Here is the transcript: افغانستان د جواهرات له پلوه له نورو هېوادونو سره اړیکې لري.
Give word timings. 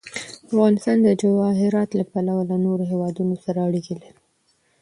افغانستان 0.49 0.97
د 1.03 1.07
جواهرات 1.21 1.89
له 1.99 2.03
پلوه 2.11 2.41
له 2.49 2.57
نورو 2.65 2.83
هېوادونو 2.91 3.35
سره 3.45 3.59
اړیکې 3.67 3.93
لري. 4.01 4.19